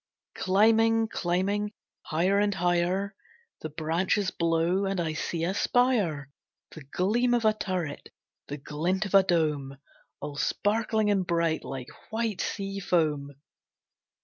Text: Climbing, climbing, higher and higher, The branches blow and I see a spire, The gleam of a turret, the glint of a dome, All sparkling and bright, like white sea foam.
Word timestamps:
Climbing, 0.33 1.09
climbing, 1.09 1.73
higher 2.07 2.39
and 2.39 2.55
higher, 2.55 3.13
The 3.59 3.69
branches 3.69 4.31
blow 4.31 4.85
and 4.85 4.99
I 4.99 5.13
see 5.13 5.43
a 5.43 5.53
spire, 5.53 6.31
The 6.71 6.81
gleam 6.85 7.35
of 7.35 7.45
a 7.45 7.53
turret, 7.53 8.09
the 8.47 8.57
glint 8.57 9.05
of 9.05 9.13
a 9.13 9.21
dome, 9.21 9.77
All 10.19 10.37
sparkling 10.37 11.11
and 11.11 11.23
bright, 11.27 11.63
like 11.63 11.89
white 12.09 12.41
sea 12.41 12.79
foam. 12.79 13.35